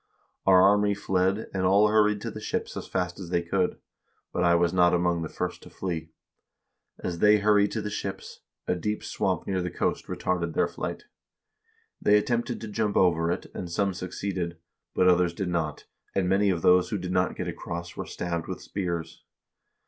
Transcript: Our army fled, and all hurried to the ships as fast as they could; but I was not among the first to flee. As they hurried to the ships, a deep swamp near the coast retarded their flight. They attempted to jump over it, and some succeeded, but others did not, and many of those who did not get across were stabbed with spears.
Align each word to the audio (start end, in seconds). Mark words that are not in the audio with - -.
Our 0.47 0.59
army 0.63 0.95
fled, 0.95 1.47
and 1.53 1.63
all 1.63 1.89
hurried 1.89 2.21
to 2.21 2.31
the 2.31 2.39
ships 2.41 2.75
as 2.75 2.87
fast 2.87 3.19
as 3.19 3.29
they 3.29 3.43
could; 3.43 3.77
but 4.33 4.43
I 4.43 4.55
was 4.55 4.73
not 4.73 4.95
among 4.95 5.21
the 5.21 5.29
first 5.29 5.61
to 5.61 5.69
flee. 5.69 6.09
As 6.97 7.19
they 7.19 7.37
hurried 7.37 7.71
to 7.73 7.83
the 7.83 7.91
ships, 7.91 8.39
a 8.67 8.73
deep 8.75 9.03
swamp 9.03 9.45
near 9.45 9.61
the 9.61 9.69
coast 9.69 10.07
retarded 10.07 10.55
their 10.55 10.67
flight. 10.67 11.03
They 12.01 12.17
attempted 12.17 12.59
to 12.61 12.67
jump 12.67 12.97
over 12.97 13.31
it, 13.31 13.45
and 13.53 13.69
some 13.71 13.93
succeeded, 13.93 14.57
but 14.95 15.07
others 15.07 15.33
did 15.35 15.49
not, 15.49 15.85
and 16.15 16.27
many 16.27 16.49
of 16.49 16.63
those 16.63 16.89
who 16.89 16.97
did 16.97 17.11
not 17.11 17.35
get 17.35 17.47
across 17.47 17.95
were 17.95 18.07
stabbed 18.07 18.47
with 18.47 18.59
spears. 18.59 19.23